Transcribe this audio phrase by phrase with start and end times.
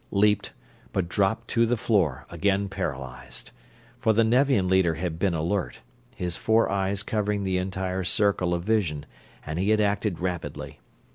[0.09, 0.51] Leaped;
[0.93, 3.51] but dropped to the floor, again paralyzed.
[3.99, 5.81] For the Nevian leader had been alert,
[6.15, 9.05] his four eyes covering the entire circle of vision,
[9.45, 10.79] and he had acted rapidly.